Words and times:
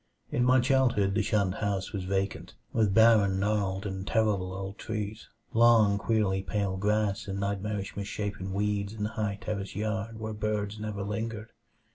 In 0.31 0.43
my 0.43 0.59
childhood 0.59 1.13
the 1.13 1.21
shunned 1.21 1.53
house 1.53 1.93
was 1.93 2.05
vacant, 2.05 2.55
with 2.73 2.91
barren, 2.91 3.39
gnarled 3.39 3.85
and 3.85 4.07
terrible 4.07 4.51
old 4.51 4.79
trees, 4.79 5.29
long, 5.53 5.99
queerly 5.99 6.41
pale 6.41 6.75
grass 6.75 7.27
and 7.27 7.39
nightmarishly 7.39 7.97
misshapen 7.97 8.51
weeds 8.51 8.93
in 8.93 9.03
the 9.03 9.09
high 9.09 9.37
terraced 9.39 9.75
yard 9.75 10.19
where 10.19 10.33
birds 10.33 10.79
never 10.79 11.03
lingered. 11.03 11.51